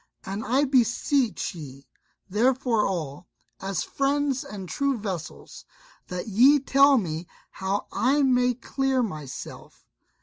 And 0.25 0.43
I 0.43 0.65
beseech 0.65 1.53
ye 1.53 1.85
therefore 2.27 2.87
all, 2.87 3.27
as 3.59 3.83
friends 3.83 4.43
and 4.43 4.67
true 4.67 4.97
vassals, 4.97 5.63
that 6.07 6.27
ye 6.27 6.59
tell 6.59 6.97
me 6.97 7.27
how 7.51 7.85
I 7.91 8.23
may 8.23 8.55
clear 8.55 9.03
myself." 9.03 9.85